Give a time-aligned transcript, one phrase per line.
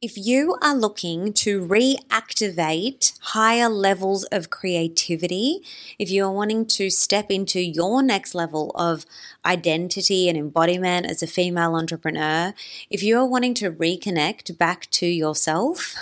[0.00, 5.64] If you are looking to reactivate higher levels of creativity,
[5.98, 9.04] if you are wanting to step into your next level of
[9.44, 12.54] identity and embodiment as a female entrepreneur,
[12.88, 15.96] if you are wanting to reconnect back to yourself,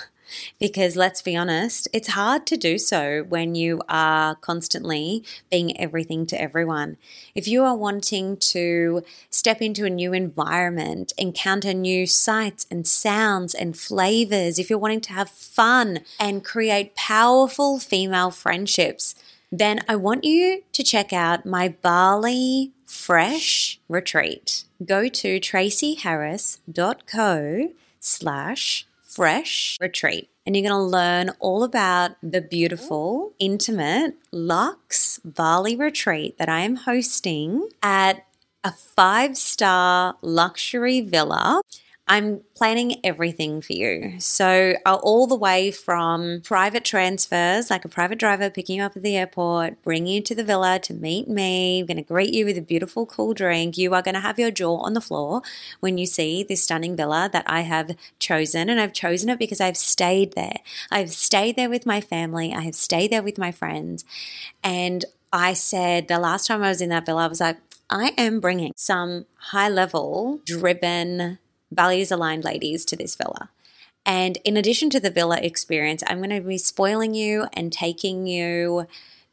[0.59, 6.27] because let's be honest, it's hard to do so when you are constantly being everything
[6.27, 6.97] to everyone.
[7.35, 13.55] If you are wanting to step into a new environment, encounter new sights and sounds
[13.55, 19.15] and flavors, if you're wanting to have fun and create powerful female friendships,
[19.53, 24.65] then I want you to check out my Bali Fresh retreat.
[24.85, 27.69] Go to tracyharris.co
[28.01, 28.86] slash
[29.17, 30.29] fresh retreat.
[30.45, 36.61] And you're going to learn all about the beautiful, intimate Lux Bali retreat that I
[36.61, 38.27] am hosting at
[38.63, 41.63] a five star luxury villa
[42.09, 44.21] I'm planning everything for you.
[44.21, 48.97] So, uh, all the way from private transfers, like a private driver picking you up
[48.97, 52.33] at the airport, bringing you to the villa to meet me, I'm going to greet
[52.33, 53.77] you with a beautiful cool drink.
[53.77, 55.43] You are going to have your jaw on the floor
[55.81, 58.71] when you see this stunning villa that I have chosen.
[58.71, 60.61] And I've chosen it because I've stayed there.
[60.93, 64.05] I've stayed there with my family, I have stayed there with my friends.
[64.63, 67.57] And I said the last time I was in that villa, I was like,
[67.91, 71.39] I am bringing some high level, driven,
[71.71, 73.51] values aligned ladies to this villa.
[74.05, 78.27] And in addition to the villa experience, I'm going to be spoiling you and taking
[78.27, 78.87] you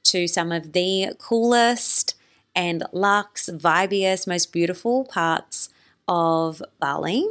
[0.06, 2.16] to some of the coolest
[2.56, 5.70] and luxe, vibiest, most beautiful parts
[6.08, 7.26] of Bali.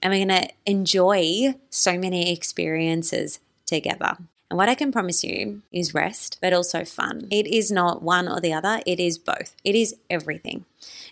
[0.00, 4.16] And we're going to enjoy so many experiences together.
[4.50, 7.28] And what I can promise you is rest, but also fun.
[7.30, 9.54] It is not one or the other, it is both.
[9.64, 10.64] It is everything.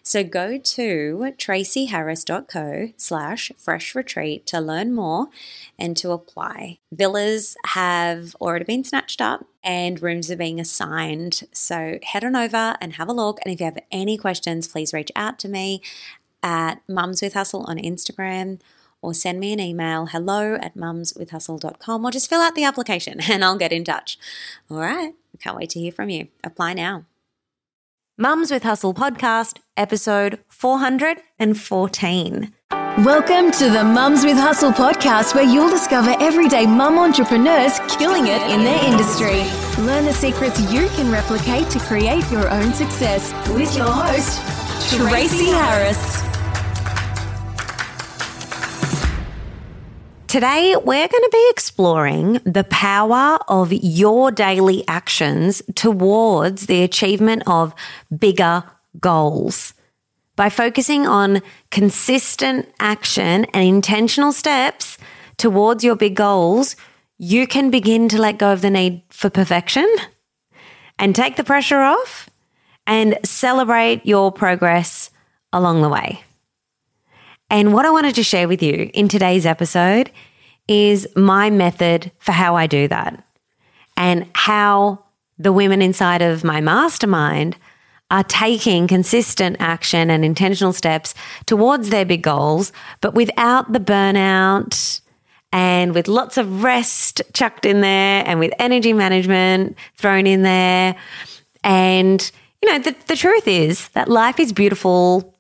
[0.03, 5.29] So go to tracyharris.co slash fresh retreat to learn more
[5.79, 6.79] and to apply.
[6.93, 11.43] Villas have already been snatched up and rooms are being assigned.
[11.53, 13.39] So head on over and have a look.
[13.45, 15.81] And if you have any questions, please reach out to me
[16.43, 18.59] at Mums with Hustle on Instagram
[19.03, 23.45] or send me an email hello at mumswithhustle.com or just fill out the application and
[23.45, 24.19] I'll get in touch.
[24.71, 25.15] All right.
[25.41, 26.29] Can't wait to hear from you.
[26.45, 27.05] Apply now.
[28.19, 32.53] Mums with Hustle podcast, episode 414.
[32.99, 38.43] Welcome to the Mums with Hustle podcast, where you'll discover everyday mum entrepreneurs killing it
[38.51, 39.43] in their industry.
[39.83, 44.43] Learn the secrets you can replicate to create your own success with your host,
[44.95, 46.32] Tracy Harris.
[50.33, 57.43] Today, we're going to be exploring the power of your daily actions towards the achievement
[57.47, 57.75] of
[58.19, 58.65] bigger
[58.99, 59.75] goals.
[60.35, 64.97] By focusing on consistent action and intentional steps
[65.37, 66.77] towards your big goals,
[67.19, 69.87] you can begin to let go of the need for perfection
[70.99, 72.31] and take the pressure off
[72.87, 75.11] and celebrate your progress
[75.53, 76.25] along the way.
[77.53, 80.11] And what I wanted to share with you in today's episode
[80.69, 83.23] is my method for how I do that
[83.95, 85.05] and how
[85.39, 87.59] the women inside of my mastermind
[88.11, 91.15] are taking consistent action and intentional steps
[91.45, 95.03] towards their big goals, but without the burnout
[95.53, 100.97] and with lots of rest chucked in there and with energy management thrown in there.
[101.63, 102.33] And,
[102.63, 105.32] you know, the, the truth is that life is beautiful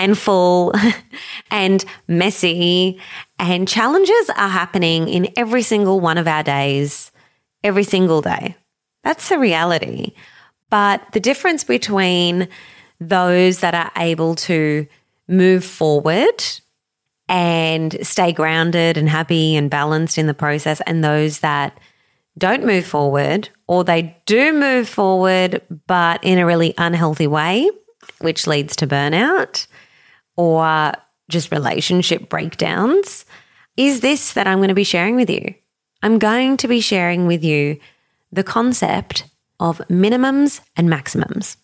[0.00, 0.72] and full
[1.50, 2.98] and messy.
[3.38, 7.12] And challenges are happening in every single one of our days,
[7.62, 8.56] every single day.
[9.04, 10.14] That's the reality.
[10.70, 12.48] But the difference between
[12.98, 14.86] those that are able to
[15.28, 16.42] move forward
[17.28, 21.78] and stay grounded and happy and balanced in the process, and those that
[22.38, 27.70] don't move forward or they do move forward, but in a really unhealthy way,
[28.20, 29.66] which leads to burnout,
[30.40, 30.94] or
[31.28, 33.26] just relationship breakdowns
[33.76, 35.54] is this that I'm going to be sharing with you.
[36.02, 37.78] I'm going to be sharing with you
[38.32, 39.24] the concept
[39.60, 41.58] of minimums and maximums.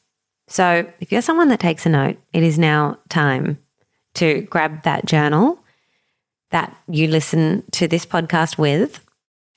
[0.47, 3.59] So, if you're someone that takes a note, it is now time
[4.15, 5.59] to grab that journal
[6.51, 9.01] that you listen to this podcast with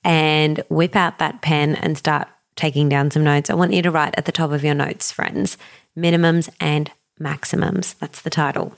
[0.02, 2.26] and whip out that pen and start
[2.56, 3.50] taking down some notes.
[3.50, 5.58] I want you to write at the top of your notes, friends,
[5.96, 7.92] minimums and maximums.
[7.94, 8.74] That's the title.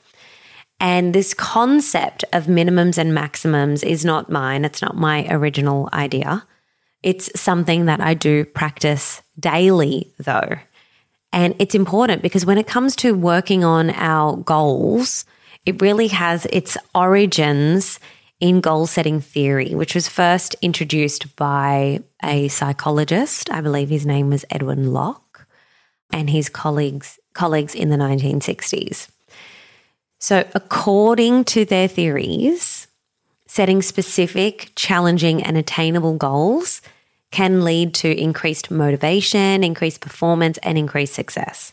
[0.83, 4.65] And this concept of minimums and maximums is not mine.
[4.65, 6.45] It's not my original idea.
[7.05, 10.57] It's something that I do practice daily, though.
[11.33, 15.25] And it's important because when it comes to working on our goals,
[15.65, 18.01] it really has its origins
[18.41, 23.49] in goal setting theory, which was first introduced by a psychologist.
[23.53, 25.47] I believe his name was Edwin Locke
[26.13, 29.09] and his colleagues colleagues in the 1960s.
[30.23, 32.87] So, according to their theories,
[33.49, 36.81] setting specific, challenging, and attainable goals
[37.33, 41.73] can lead to increased motivation, increased performance, and increased success.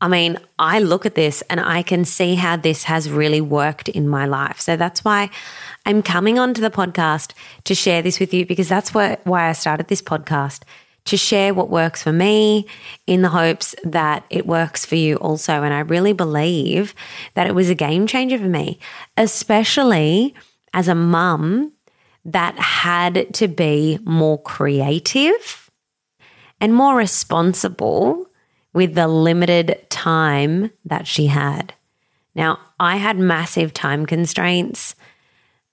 [0.00, 3.90] I mean, I look at this and I can see how this has really worked
[3.90, 4.58] in my life.
[4.58, 5.28] So that's why
[5.84, 7.34] I'm coming onto the podcast
[7.64, 10.62] to share this with you because that's why I started this podcast
[11.10, 12.66] to share what works for me
[13.08, 15.64] in the hopes that it works for you also.
[15.64, 16.94] And I really believe
[17.34, 18.78] that it was a game changer for me,
[19.16, 20.36] especially
[20.72, 21.72] as a mum
[22.24, 25.68] that had to be more creative
[26.60, 28.26] and more responsible
[28.72, 31.74] with the limited time that she had.
[32.36, 34.94] Now, I had massive time constraints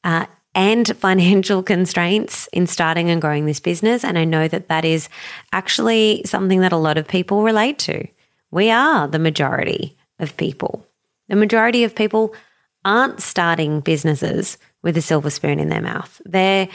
[0.03, 0.25] uh,
[0.57, 4.03] and financial constraints in starting and growing this business.
[4.03, 5.07] And I know that that is
[5.53, 8.05] actually something that a lot of people relate to.
[8.51, 10.85] We are the majority of people.
[11.29, 12.35] The majority of people
[12.83, 16.21] aren't starting businesses with a silver spoon in their mouth.
[16.25, 16.67] They're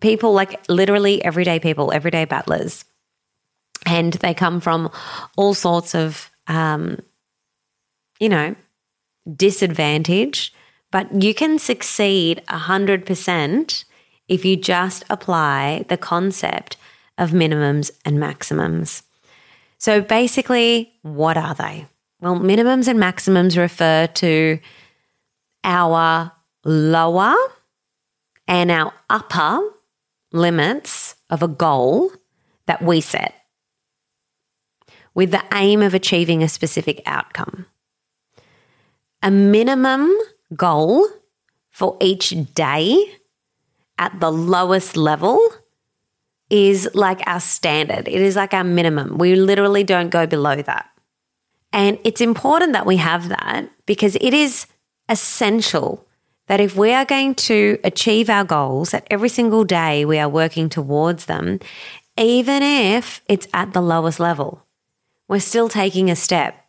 [0.00, 2.84] people like literally everyday people, everyday battlers
[3.88, 4.90] and they come from
[5.36, 6.98] all sorts of, um,
[8.20, 8.54] you know,
[9.34, 10.52] disadvantage.
[10.90, 13.84] But you can succeed 100%
[14.28, 16.76] if you just apply the concept
[17.16, 19.02] of minimums and maximums.
[19.78, 21.86] So basically, what are they?
[22.20, 24.58] Well, minimums and maximums refer to
[25.64, 26.32] our
[26.64, 27.36] lower
[28.46, 29.60] and our upper
[30.32, 32.10] limits of a goal
[32.66, 33.34] that we set
[35.14, 37.66] with the aim of achieving a specific outcome.
[39.22, 40.16] A minimum
[40.54, 41.06] goal
[41.70, 43.14] for each day
[43.98, 45.40] at the lowest level
[46.50, 48.08] is like our standard.
[48.08, 49.18] It is like our minimum.
[49.18, 50.88] We literally don't go below that.
[51.72, 54.66] And it's important that we have that because it is
[55.08, 56.06] essential
[56.46, 60.28] that if we are going to achieve our goals, that every single day we are
[60.28, 61.60] working towards them,
[62.16, 64.64] even if it's at the lowest level
[65.28, 66.64] we're still taking a step.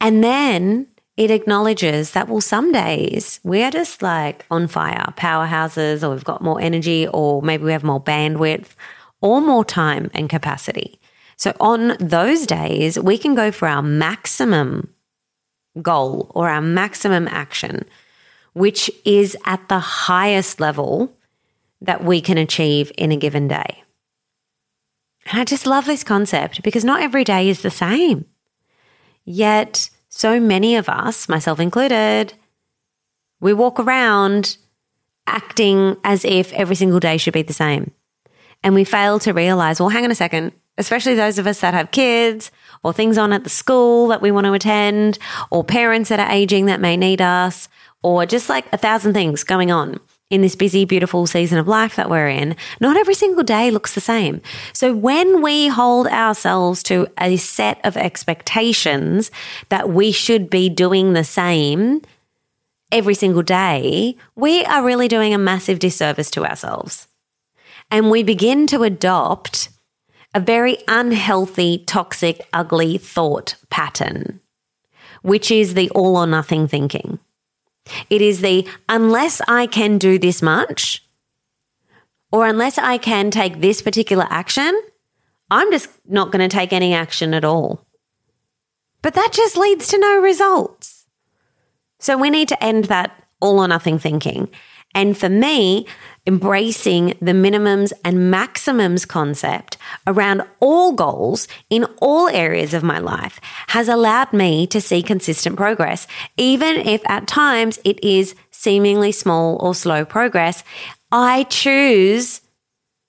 [0.00, 0.86] And then
[1.16, 6.42] it acknowledges that, well, some days we're just like on fire, powerhouses, or we've got
[6.42, 8.68] more energy, or maybe we have more bandwidth
[9.20, 10.98] or more time and capacity.
[11.36, 14.88] So on those days, we can go for our maximum
[15.80, 17.84] goal or our maximum action,
[18.52, 21.14] which is at the highest level
[21.80, 23.82] that we can achieve in a given day.
[25.26, 28.24] And I just love this concept because not every day is the same.
[29.24, 32.34] Yet, so many of us, myself included,
[33.40, 34.58] we walk around
[35.26, 37.90] acting as if every single day should be the same.
[38.62, 41.72] And we fail to realize, well, hang on a second, especially those of us that
[41.72, 42.50] have kids
[42.84, 45.18] or things on at the school that we want to attend
[45.50, 47.70] or parents that are aging that may need us
[48.02, 49.98] or just like a thousand things going on
[50.32, 53.94] in this busy, beautiful season of life that we're in, not every single day looks
[53.94, 54.40] the same.
[54.72, 59.30] So when we hold ourselves to a set of expectations
[59.68, 62.00] that we should be doing the same
[62.90, 67.08] every single day, we are really doing a massive disservice to ourselves.
[67.90, 69.68] And we begin to adopt
[70.34, 74.40] a very unhealthy, toxic, ugly thought pattern,
[75.20, 77.18] which is the all or nothing thinking.
[78.10, 81.04] It is the unless I can do this much
[82.30, 84.80] or unless I can take this particular action,
[85.50, 87.84] I'm just not going to take any action at all.
[89.02, 91.06] But that just leads to no results.
[91.98, 94.48] So we need to end that all or nothing thinking.
[94.94, 95.86] And for me,
[96.26, 103.40] embracing the minimums and maximums concept around all goals in all areas of my life
[103.68, 106.06] has allowed me to see consistent progress,
[106.36, 110.62] even if at times it is seemingly small or slow progress.
[111.10, 112.40] I choose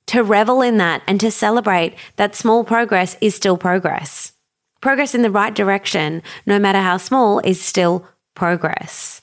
[0.08, 4.34] to revel in that and to celebrate that small progress is still progress.
[4.82, 9.23] Progress in the right direction, no matter how small, is still progress.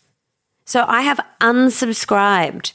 [0.70, 2.74] So I have unsubscribed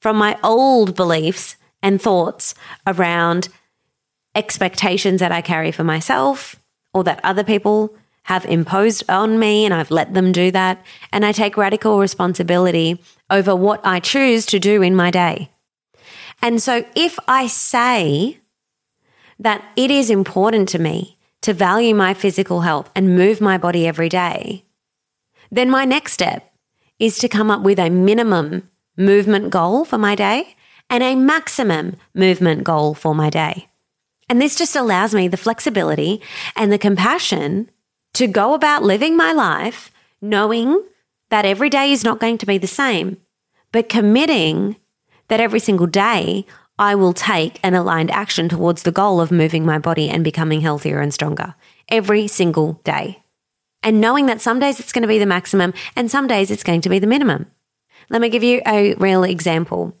[0.00, 2.54] from my old beliefs and thoughts
[2.86, 3.48] around
[4.34, 6.56] expectations that I carry for myself
[6.92, 10.84] or that other people have imposed on me and I've let them do that.
[11.10, 15.50] And I take radical responsibility over what I choose to do in my day.
[16.42, 18.40] And so if I say
[19.38, 23.86] that it is important to me to value my physical health and move my body
[23.86, 24.66] every day,
[25.50, 26.51] then my next step
[27.02, 30.54] is to come up with a minimum movement goal for my day
[30.88, 33.68] and a maximum movement goal for my day.
[34.28, 36.22] And this just allows me the flexibility
[36.54, 37.68] and the compassion
[38.14, 39.90] to go about living my life
[40.20, 40.80] knowing
[41.30, 43.16] that every day is not going to be the same,
[43.72, 44.76] but committing
[45.26, 46.46] that every single day
[46.78, 50.60] I will take an aligned action towards the goal of moving my body and becoming
[50.60, 51.56] healthier and stronger
[51.88, 53.21] every single day.
[53.82, 56.62] And knowing that some days it's going to be the maximum and some days it's
[56.62, 57.46] going to be the minimum.
[58.10, 59.96] Let me give you a real example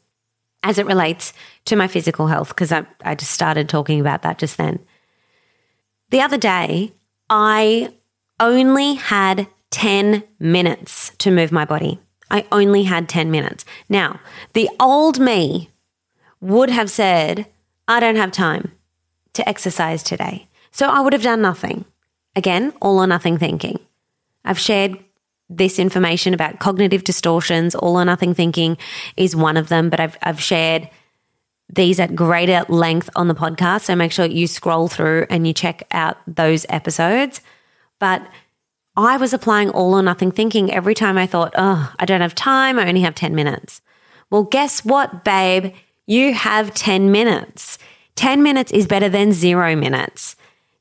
[0.62, 1.32] as it relates
[1.64, 4.78] to my physical health, because I, I just started talking about that just then.
[6.10, 6.92] The other day,
[7.28, 7.92] I
[8.38, 11.98] only had 10 minutes to move my body.
[12.30, 13.64] I only had 10 minutes.
[13.88, 14.20] Now,
[14.52, 15.70] the old me
[16.40, 17.46] would have said,
[17.88, 18.72] I don't have time
[19.32, 20.48] to exercise today.
[20.70, 21.84] So I would have done nothing.
[22.34, 23.78] Again, all or nothing thinking.
[24.44, 24.98] I've shared
[25.48, 28.78] this information about cognitive distortions, all or nothing thinking
[29.16, 30.88] is one of them, but I've, I've shared
[31.68, 33.82] these at greater length on the podcast.
[33.82, 37.40] So make sure you scroll through and you check out those episodes.
[37.98, 38.26] But
[38.96, 42.34] I was applying all or nothing thinking every time I thought, oh, I don't have
[42.34, 42.78] time.
[42.78, 43.80] I only have 10 minutes.
[44.30, 45.72] Well, guess what, babe?
[46.06, 47.78] You have 10 minutes.
[48.16, 50.36] 10 minutes is better than zero minutes.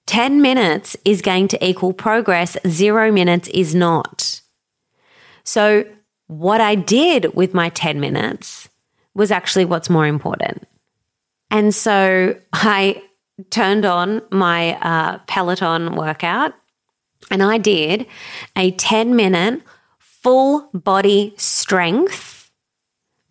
[0.08, 2.58] 10 minutes is going to equal progress.
[2.68, 4.42] Zero minutes is not.
[5.44, 5.86] So,
[6.28, 8.70] what I did with my 10 minutes
[9.14, 10.68] was actually what's more important.
[11.50, 13.04] And so I
[13.50, 16.54] turned on my uh, Peloton workout
[17.30, 18.08] and I did
[18.56, 19.62] a 10 minute
[20.00, 22.52] full body strength,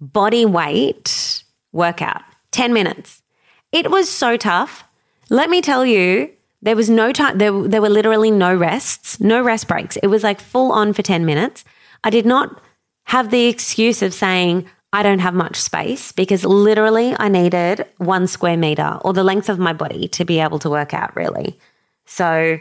[0.00, 2.22] body weight workout.
[2.50, 3.22] 10 minutes.
[3.72, 4.84] It was so tough.
[5.28, 6.30] Let me tell you,
[6.62, 9.96] there was no time, there, there were literally no rests, no rest breaks.
[9.96, 11.64] It was like full on for 10 minutes.
[12.04, 12.60] I did not
[13.04, 18.26] have the excuse of saying, I don't have much space because literally I needed one
[18.26, 21.58] square meter or the length of my body to be able to work out, really.
[22.06, 22.58] So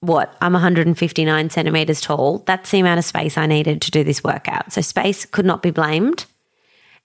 [0.00, 2.38] what I'm 159 centimeters tall.
[2.46, 4.72] That's the amount of space I needed to do this workout.
[4.72, 6.26] So space could not be blamed.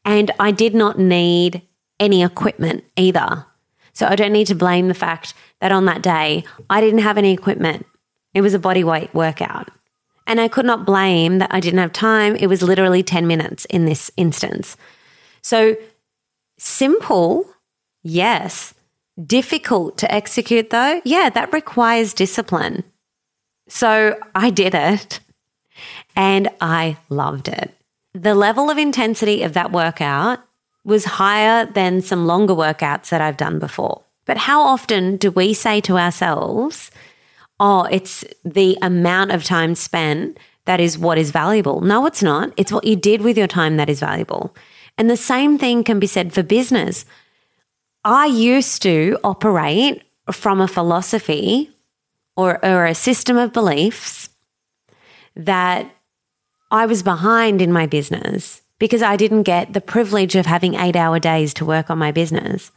[0.06, 1.62] And I did not need
[2.00, 3.46] any equipment either.
[3.94, 5.34] So I don't need to blame the fact
[5.64, 7.88] that on that day I didn't have any equipment.
[8.36, 9.72] It was a body weight workout.
[10.28, 12.36] And I could not blame that I didn't have time.
[12.36, 14.78] It was literally 10 minutes in this instance.
[15.42, 15.76] So
[16.58, 17.50] simple,
[18.04, 18.74] yes,
[19.24, 21.00] Difficult to execute though?
[21.06, 22.84] Yeah, that requires discipline.
[23.68, 25.20] So I did it
[26.16, 27.76] and I loved it.
[28.14, 30.40] The level of intensity of that workout
[30.84, 34.03] was higher than some longer workouts that I've done before.
[34.26, 36.92] But how often do we say to ourselves,
[37.60, 41.82] oh, it's the amount of time spent that is what is valuable?
[41.82, 42.54] No, it's not.
[42.56, 44.56] It's what you did with your time that is valuable.
[44.98, 47.06] And the same thing can be said for business.
[48.06, 51.72] I used to operate from a philosophy
[52.36, 54.30] or, or a system of beliefs
[55.36, 55.90] that
[56.72, 60.96] I was behind in my business because I didn't get the privilege of having eight
[60.96, 62.72] hour days to work on my business.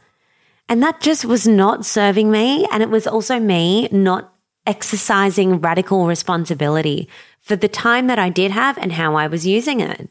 [0.69, 2.67] And that just was not serving me.
[2.71, 4.33] And it was also me not
[4.65, 7.07] exercising radical responsibility
[7.39, 10.09] for the time that I did have and how I was using it.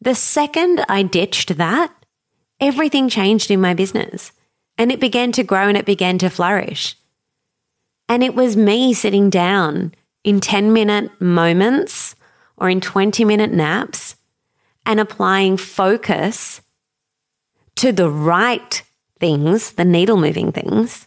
[0.00, 1.92] The second I ditched that,
[2.58, 4.32] everything changed in my business
[4.78, 6.96] and it began to grow and it began to flourish.
[8.08, 12.14] And it was me sitting down in 10 minute moments
[12.56, 14.16] or in 20 minute naps
[14.86, 16.62] and applying focus
[17.76, 18.82] to the right
[19.18, 21.06] things, the needle moving things.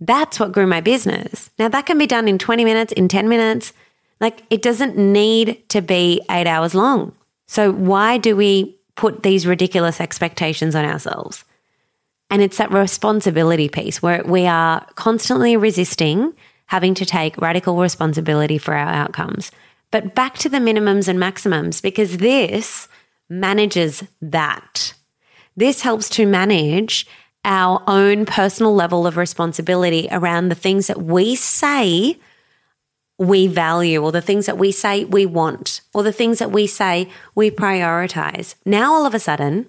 [0.00, 1.50] That's what grew my business.
[1.58, 3.72] Now, that can be done in 20 minutes, in 10 minutes.
[4.20, 7.14] Like, it doesn't need to be eight hours long.
[7.46, 11.44] So, why do we put these ridiculous expectations on ourselves.
[12.30, 16.34] And it's that responsibility piece where we are constantly resisting
[16.68, 19.52] having to take radical responsibility for our outcomes.
[19.92, 22.88] But back to the minimums and maximums, because this
[23.28, 24.92] manages that.
[25.56, 27.06] This helps to manage
[27.44, 32.18] our own personal level of responsibility around the things that we say
[33.18, 36.66] we value or the things that we say we want or the things that we
[36.66, 38.56] say we prioritize.
[38.64, 39.68] Now, all of a sudden,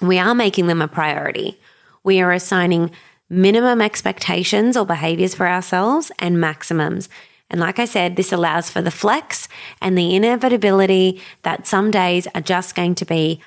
[0.00, 1.58] we are making them a priority.
[2.04, 2.90] We are assigning
[3.28, 7.08] minimum expectations or behaviors for ourselves and maximums.
[7.50, 9.48] And like I said, this allows for the flex
[9.80, 13.40] and the inevitability that some days are just going to be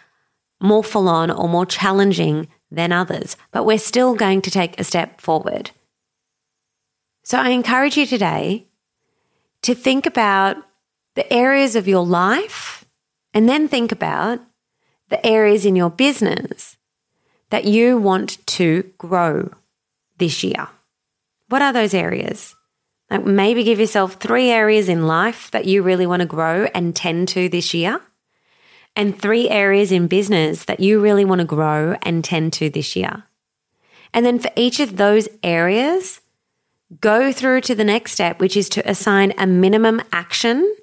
[0.60, 4.84] more full on or more challenging than others, but we're still going to take a
[4.84, 5.72] step forward.
[7.24, 8.68] So I encourage you today
[9.64, 10.58] to think about
[11.16, 12.86] the areas of your life
[13.34, 14.40] and then think about
[15.10, 16.78] the areas in your business
[17.50, 19.50] that you want to grow
[20.18, 20.68] this year.
[21.50, 22.56] What are those areas?
[23.10, 26.96] Like maybe give yourself three areas in life that you really want to grow and
[26.96, 28.02] tend to this year,
[28.98, 32.96] and three areas in business that you really want to grow and tend to this
[32.96, 33.24] year.
[34.12, 36.20] And then for each of those areas,
[37.00, 40.75] go through to the next step, which is to assign a minimum action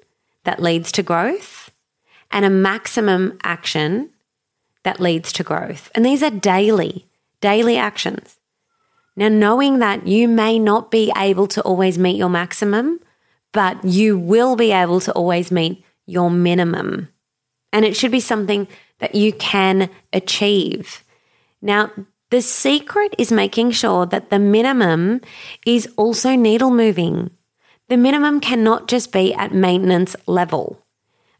[0.45, 1.69] that leads to growth
[2.31, 4.09] and a maximum action
[4.83, 5.91] that leads to growth.
[5.93, 7.05] And these are daily,
[7.41, 8.37] daily actions.
[9.17, 12.99] Now, knowing that you may not be able to always meet your maximum,
[13.51, 17.09] but you will be able to always meet your minimum.
[17.71, 18.67] And it should be something
[18.99, 21.03] that you can achieve.
[21.61, 21.91] Now,
[22.31, 25.21] the secret is making sure that the minimum
[25.65, 27.31] is also needle moving.
[27.89, 30.83] The minimum cannot just be at maintenance level,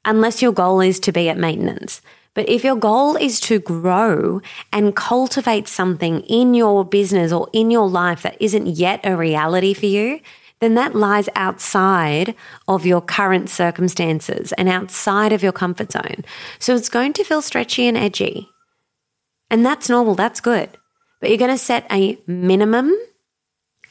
[0.03, 2.01] unless your goal is to be at maintenance.
[2.35, 4.41] But if your goal is to grow
[4.71, 9.73] and cultivate something in your business or in your life that isn't yet a reality
[9.73, 10.19] for you,
[10.59, 12.35] then that lies outside
[12.67, 16.23] of your current circumstances and outside of your comfort zone.
[16.59, 18.49] So it's going to feel stretchy and edgy.
[19.49, 20.69] And that's normal, that's good.
[21.19, 22.93] But you're going to set a minimum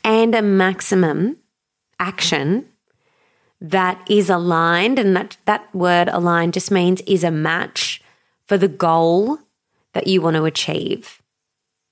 [0.02, 1.38] and a maximum
[1.98, 2.68] action
[3.60, 4.98] that is aligned.
[4.98, 8.02] And that, that word aligned just means is a match
[8.46, 9.38] for the goal
[9.92, 11.22] that you want to achieve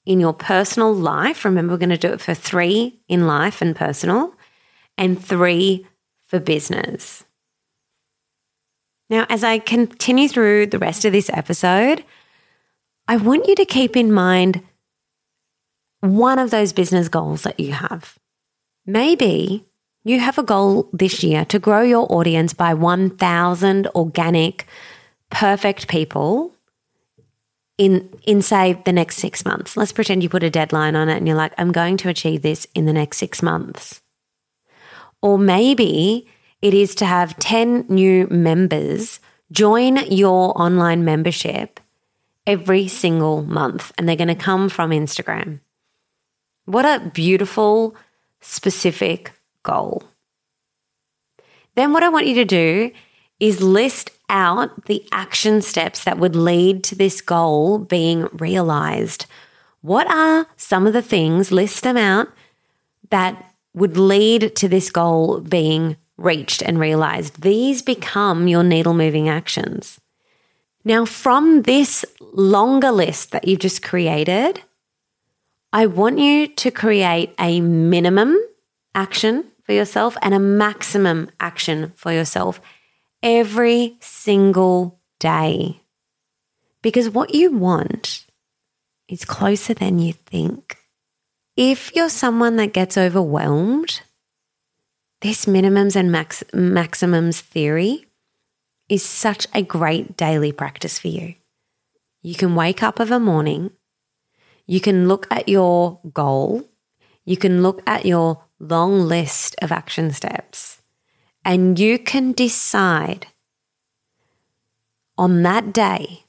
[0.05, 1.45] in your personal life.
[1.45, 4.35] Remember, we're going to do it for three in life and personal,
[4.97, 5.87] and three
[6.27, 7.25] for business.
[9.11, 12.05] Now, as I continue through the rest of this episode,
[13.07, 14.63] I want you to keep in mind
[16.01, 18.19] one of those business goals that you have.
[18.87, 19.65] Maybe
[20.05, 24.67] you have a goal this year to grow your audience by 1,000 organic
[25.31, 26.53] perfect people
[27.79, 29.77] in in say the next 6 months.
[29.77, 32.43] Let's pretend you put a deadline on it and you're like I'm going to achieve
[32.43, 34.02] this in the next 6 months.
[35.23, 36.29] Or maybe
[36.61, 39.21] it is to have 10 new members
[39.53, 41.79] join your online membership
[42.47, 45.61] every single month and they're going to come from Instagram.
[46.65, 47.95] What a beautiful
[48.41, 49.33] specific
[49.63, 50.05] goal.
[51.75, 52.91] Then what I want you to do
[53.41, 59.27] is list out the action steps that would lead to this goal being realized.
[59.81, 62.29] What are some of the things, list them out,
[63.11, 67.43] that would lead to this goal being reached and realized?
[67.43, 70.01] These become your needle moving actions.
[70.85, 74.63] Now, from this longer list that you've just created,
[75.73, 78.37] I want you to create a minimum
[78.95, 82.61] action for yourself and a maximum action for yourself
[83.23, 85.81] every single day.
[86.83, 88.27] Because what you want
[89.09, 90.77] is closer than you think.
[91.57, 94.01] If you're someone that gets overwhelmed,
[95.21, 98.07] this minimums and max- maximums theory
[98.89, 101.35] is such a great daily practice for you.
[102.23, 103.71] You can wake up of a morning,
[104.67, 106.71] you can look at your goal,
[107.27, 110.81] you can look at your long list of action steps,
[111.45, 113.27] and you can decide
[115.19, 116.25] on that day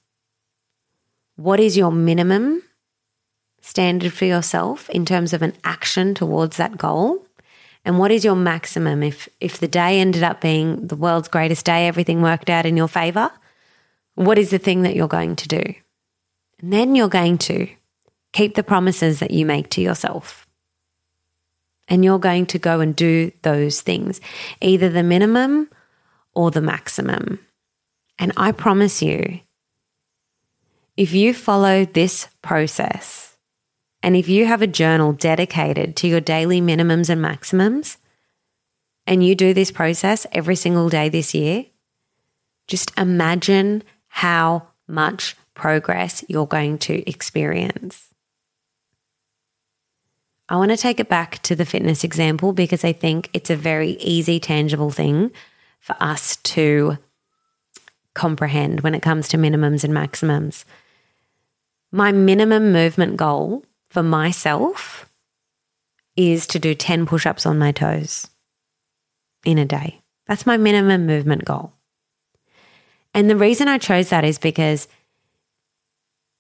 [1.38, 2.62] what is your minimum
[3.64, 7.26] standard for yourself in terms of an action towards that goal?
[7.86, 9.04] And what is your maximum?
[9.04, 12.78] If if the day ended up being the world's greatest day everything worked out in
[12.78, 13.32] your favor
[14.16, 15.62] what is the thing that you're going to do?
[16.60, 17.68] And then you're going to
[18.32, 20.48] keep the promises that you make to yourself.
[21.88, 24.22] And you're going to go and do those things,
[24.62, 25.70] either the minimum
[26.34, 27.40] or the maximum.
[28.18, 29.42] And I promise you,
[30.96, 33.33] if you follow this process
[34.04, 37.98] and if you have a journal dedicated to your daily minimums and maximums,
[39.08, 41.66] and you do this process every single day this year,
[42.68, 48.10] just imagine how much progress you're going to experience.
[50.50, 53.56] I want to take it back to the fitness example because I think it's a
[53.56, 55.32] very easy, tangible thing
[55.80, 56.98] for us to
[58.14, 60.66] comprehend when it comes to minimums and maximums.
[61.92, 65.08] My minimum movement goal for myself
[66.16, 68.28] is to do 10 push ups on my toes
[69.46, 70.02] in a day.
[70.26, 71.74] That's my minimum movement goal.
[73.14, 74.88] And the reason I chose that is because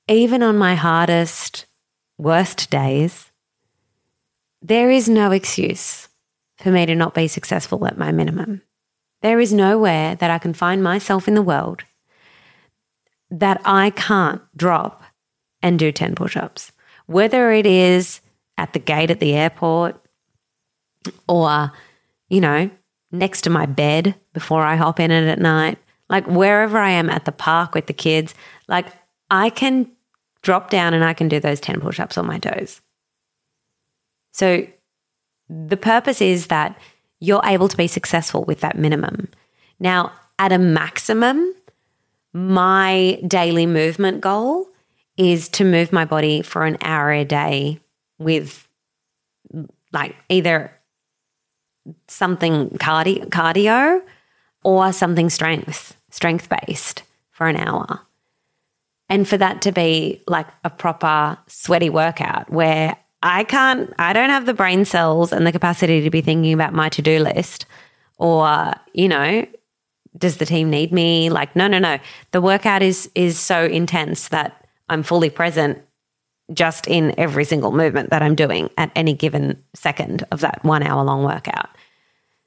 [0.07, 1.67] even on my hardest,
[2.17, 3.29] worst days,
[4.63, 6.07] there is no excuse
[6.57, 8.63] for me to not be successful at my minimum.
[9.21, 11.83] There is nowhere that I can find myself in the world
[13.29, 15.03] that I can't drop
[15.61, 16.71] and do 10 push ups,
[17.05, 18.21] whether it is
[18.57, 19.99] at the gate at the airport
[21.27, 21.71] or,
[22.29, 22.69] you know,
[23.11, 25.77] next to my bed before I hop in it at night,
[26.09, 28.33] like wherever I am at the park with the kids,
[28.67, 28.87] like
[29.29, 29.89] I can
[30.41, 32.81] drop down and I can do those 10 push ups on my toes.
[34.31, 34.67] So
[35.49, 36.77] the purpose is that
[37.19, 39.29] you're able to be successful with that minimum.
[39.79, 41.53] Now, at a maximum,
[42.33, 44.67] my daily movement goal
[45.17, 47.79] is to move my body for an hour a day
[48.17, 48.67] with
[49.91, 50.71] like either
[52.07, 54.01] something cardi- cardio
[54.63, 58.01] or something strength, strength based for an hour.
[59.09, 64.29] And for that to be like a proper sweaty workout where I can't, I don't
[64.29, 67.65] have the brain cells and the capacity to be thinking about my to do list
[68.17, 69.45] or, you know,
[70.17, 71.29] does the team need me?
[71.29, 71.99] Like, no, no, no.
[72.31, 75.81] The workout is is so intense that I'm fully present
[76.51, 80.83] just in every single movement that I'm doing at any given second of that one
[80.83, 81.69] hour long workout.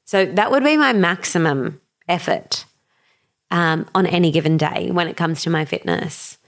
[0.04, 2.64] So that would be my maximum effort
[3.50, 6.38] um, on any given day when it comes to my fitness.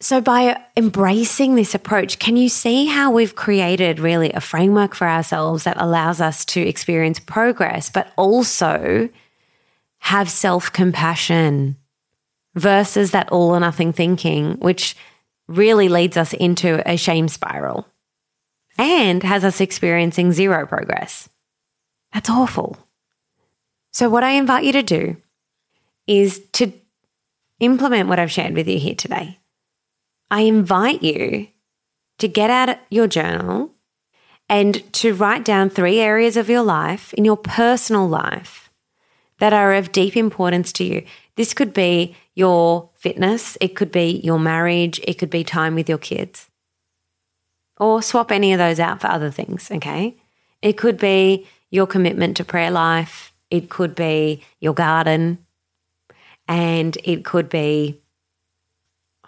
[0.00, 5.08] So, by embracing this approach, can you see how we've created really a framework for
[5.08, 9.08] ourselves that allows us to experience progress, but also
[10.00, 11.76] have self compassion
[12.54, 14.96] versus that all or nothing thinking, which
[15.46, 17.86] really leads us into a shame spiral
[18.78, 21.28] and has us experiencing zero progress.
[22.12, 22.78] That's awful.
[23.92, 25.16] So, what I invite you to do
[26.06, 26.72] is to
[27.60, 29.38] implement what I've shared with you here today.
[30.30, 31.48] I invite you
[32.18, 33.70] to get out your journal
[34.48, 38.70] and to write down three areas of your life in your personal life
[39.38, 41.04] that are of deep importance to you.
[41.36, 45.88] This could be your fitness, it could be your marriage, it could be time with
[45.88, 46.48] your kids.
[47.78, 50.16] Or swap any of those out for other things, okay?
[50.62, 55.38] It could be your commitment to prayer life, it could be your garden,
[56.48, 58.00] and it could be,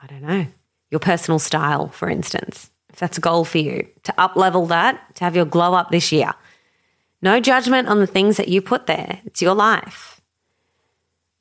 [0.01, 0.47] I don't know,
[0.91, 2.71] your personal style, for instance.
[2.93, 5.91] If that's a goal for you, to up level that, to have your glow up
[5.91, 6.33] this year.
[7.21, 9.21] No judgment on the things that you put there.
[9.25, 10.21] It's your life.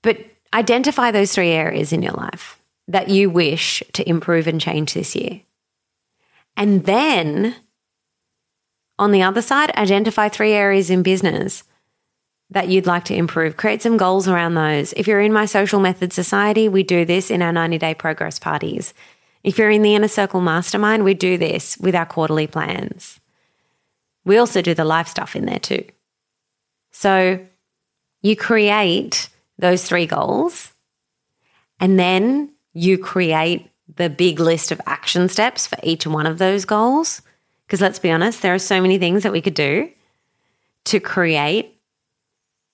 [0.01, 0.17] But
[0.55, 5.15] identify those three areas in your life that you wish to improve and change this
[5.15, 5.41] year.
[6.55, 7.55] And then
[8.97, 11.63] on the other side, identify three areas in business
[12.51, 13.57] that you'd like to improve.
[13.57, 14.93] Create some goals around those.
[14.93, 18.39] If you're in my social method society, we do this in our 90 day progress
[18.39, 18.93] parties.
[19.43, 23.19] If you're in the inner circle mastermind, we do this with our quarterly plans.
[24.23, 25.83] We also do the life stuff in there too.
[26.91, 27.45] So
[28.21, 30.73] you create those three goals
[31.79, 36.65] and then you create the big list of action steps for each one of those
[36.65, 37.21] goals.
[37.65, 39.89] Because let's be honest, there are so many things that we could do
[40.85, 41.75] to create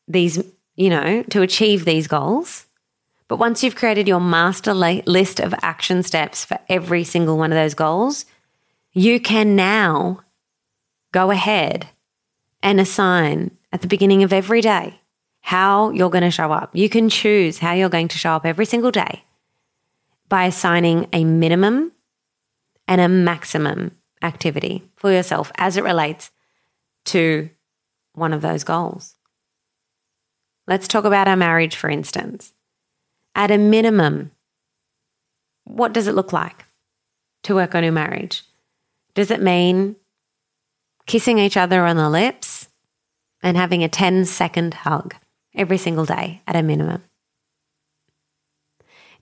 [0.08, 0.44] these,
[0.76, 2.66] you know, to achieve these goals.
[3.28, 7.56] But once you've created your master list of action steps for every single one of
[7.56, 8.26] those goals,
[8.92, 10.22] you can now
[11.14, 11.88] go ahead
[12.62, 15.01] and assign at the beginning of every day
[15.42, 16.70] how you're going to show up.
[16.74, 19.24] You can choose how you're going to show up every single day
[20.30, 21.92] by assigning a minimum
[22.88, 26.32] and a maximum activity for yourself as it relates
[27.06, 27.50] to
[28.14, 29.16] one of those goals.
[30.68, 32.54] Let's talk about our marriage, for instance.
[33.36, 34.32] At a minimum,
[35.64, 36.66] what does it look like
[37.44, 38.44] to work on your marriage?
[39.16, 39.96] Does it mean
[41.08, 42.68] kissing each other on the lips
[43.44, 45.16] and having a 10 second hug
[45.56, 47.04] every single day at a minimum?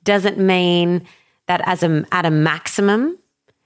[0.04, 1.06] Doesn't mean
[1.48, 3.18] that as a, at a maximum,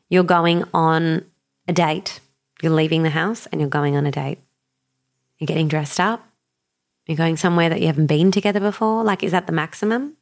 [0.09, 1.25] you're going on
[1.67, 2.19] a date?
[2.61, 4.39] You're leaving the house and you're going on a date.
[5.37, 6.25] You're getting dressed up.
[7.05, 9.03] You're going somewhere that you haven't been together before.
[9.03, 10.15] Like, is that the maximum?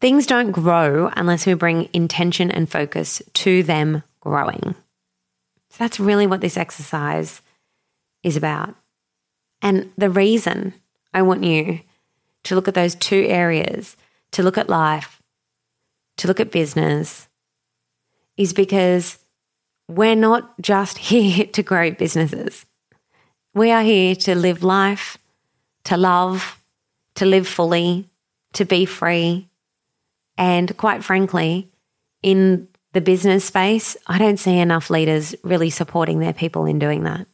[0.00, 4.76] Things don't grow unless we bring intention and focus to them growing.
[5.70, 7.42] So that's really what this exercise
[8.22, 8.76] is about.
[9.62, 10.74] And the reason
[11.12, 11.80] I want you
[12.44, 13.96] to look at those two areas,
[14.32, 15.20] to look at life,
[16.18, 17.28] to look at business,
[18.36, 19.18] is because
[19.88, 22.64] we're not just here to grow businesses.
[23.54, 25.18] We are here to live life,
[25.84, 26.58] to love,
[27.16, 28.04] to live fully,
[28.52, 29.48] to be free.
[30.36, 31.68] And quite frankly,
[32.22, 37.04] in the business space, I don't see enough leaders really supporting their people in doing
[37.04, 37.26] that.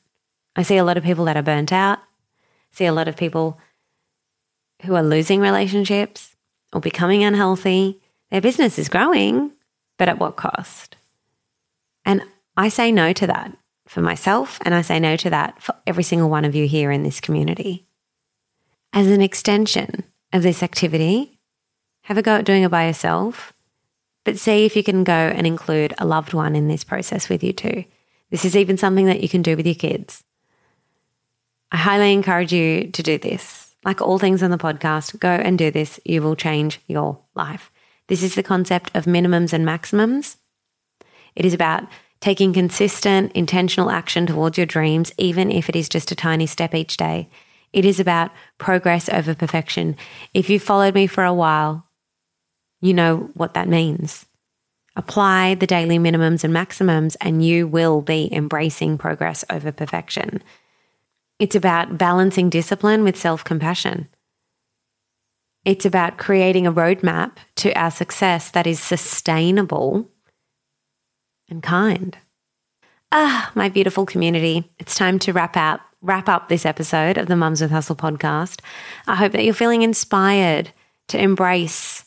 [0.56, 1.98] I see a lot of people that are burnt out,
[2.74, 3.58] see a lot of people
[4.82, 6.34] who are losing relationships
[6.72, 8.00] or becoming unhealthy.
[8.30, 9.52] Their business is growing,
[9.96, 10.96] but at what cost?
[12.04, 12.22] And
[12.56, 13.56] I say no to that
[13.87, 16.90] for myself, and I say no to that for every single one of you here
[16.90, 17.84] in this community.
[18.92, 21.38] As an extension of this activity,
[22.02, 23.52] have a go at doing it by yourself,
[24.24, 27.44] but see if you can go and include a loved one in this process with
[27.44, 27.84] you too.
[28.30, 30.23] This is even something that you can do with your kids.
[31.74, 33.74] I highly encourage you to do this.
[33.84, 35.98] Like all things on the podcast, go and do this.
[36.04, 37.72] You will change your life.
[38.06, 40.37] This is the concept of minimums and maximums.
[41.34, 41.82] It is about
[42.20, 46.76] taking consistent, intentional action towards your dreams, even if it is just a tiny step
[46.76, 47.28] each day.
[47.72, 49.96] It is about progress over perfection.
[50.32, 51.84] If you've followed me for a while,
[52.82, 54.26] you know what that means.
[54.94, 60.40] Apply the daily minimums and maximums, and you will be embracing progress over perfection.
[61.38, 64.09] It's about balancing discipline with self compassion.
[65.64, 70.09] It's about creating a roadmap to our success that is sustainable
[71.49, 72.16] and kind.
[73.11, 74.70] Ah, my beautiful community.
[74.79, 78.61] It's time to wrap up wrap up this episode of the Mums with Hustle podcast.
[79.07, 80.70] I hope that you're feeling inspired
[81.09, 82.05] to embrace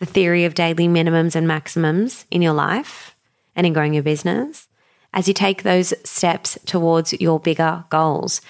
[0.00, 3.14] the theory of daily minimums and maximums in your life
[3.54, 4.68] and in growing your business
[5.16, 8.42] as you take those steps towards your bigger goals.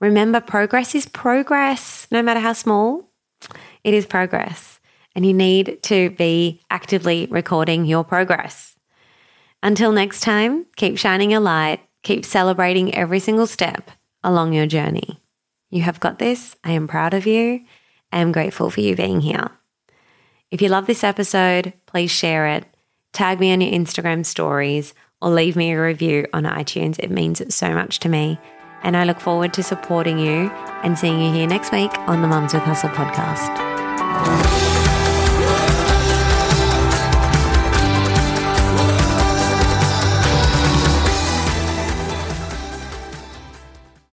[0.00, 3.08] Remember, progress is progress, no matter how small,
[3.84, 4.80] it is progress.
[5.14, 8.74] And you need to be actively recording your progress.
[9.62, 13.90] Until next time, keep shining your light, keep celebrating every single step
[14.22, 15.20] along your journey.
[15.70, 16.56] You have got this.
[16.64, 17.64] I am proud of you.
[18.12, 19.50] I am grateful for you being here.
[20.50, 22.64] If you love this episode, please share it,
[23.12, 26.98] tag me on your Instagram stories, or leave me a review on iTunes.
[26.98, 28.38] It means so much to me.
[28.82, 30.50] And I look forward to supporting you
[30.82, 34.67] and seeing you here next week on the Mums with Hustle podcast.